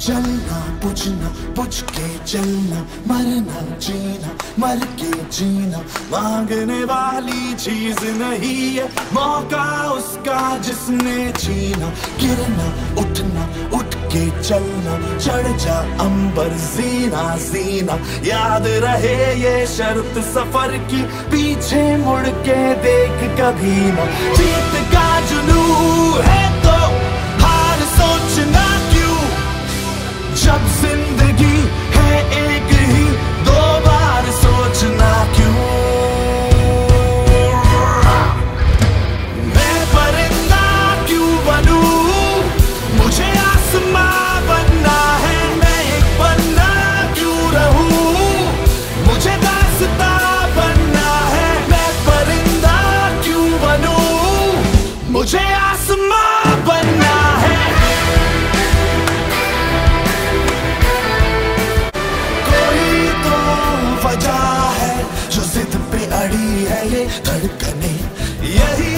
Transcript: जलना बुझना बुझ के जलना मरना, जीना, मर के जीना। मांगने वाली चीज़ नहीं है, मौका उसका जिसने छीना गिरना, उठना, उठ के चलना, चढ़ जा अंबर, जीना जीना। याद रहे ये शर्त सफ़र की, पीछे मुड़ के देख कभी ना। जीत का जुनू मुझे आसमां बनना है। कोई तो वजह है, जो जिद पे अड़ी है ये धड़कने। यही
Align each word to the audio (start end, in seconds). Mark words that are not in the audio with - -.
जलना 0.00 0.58
बुझना 0.82 1.28
बुझ 1.56 1.80
के 1.80 2.08
जलना 2.24 2.80
मरना, 3.06 3.60
जीना, 3.78 4.30
मर 4.58 4.84
के 5.00 5.10
जीना। 5.30 5.78
मांगने 6.12 6.84
वाली 6.84 7.54
चीज़ 7.54 8.00
नहीं 8.00 8.76
है, 8.76 8.84
मौका 9.14 9.90
उसका 9.90 10.58
जिसने 10.58 11.32
छीना 11.32 11.88
गिरना, 12.20 12.66
उठना, 13.00 13.44
उठ 13.78 13.94
के 14.12 14.24
चलना, 14.42 15.18
चढ़ 15.18 15.56
जा 15.56 15.78
अंबर, 16.04 16.48
जीना 16.48 17.36
जीना। 17.36 17.94
याद 18.24 18.66
रहे 18.66 19.34
ये 19.34 19.66
शर्त 19.66 20.18
सफ़र 20.24 20.76
की, 20.90 21.02
पीछे 21.02 21.96
मुड़ 21.96 22.26
के 22.26 22.74
देख 22.74 23.18
कभी 23.40 23.76
ना। 23.92 24.06
जीत 24.34 24.72
का 24.92 25.08
जुनू 25.20 25.45
मुझे 55.26 55.38
आसमां 55.38 56.50
बनना 56.66 57.14
है। 57.42 57.56
कोई 62.46 62.84
तो 63.24 63.38
वजह 64.04 64.38
है, 64.78 64.94
जो 65.34 65.42
जिद 65.54 65.74
पे 65.90 66.04
अड़ी 66.20 66.50
है 66.70 66.80
ये 66.92 67.02
धड़कने। 67.26 67.94
यही 68.52 68.95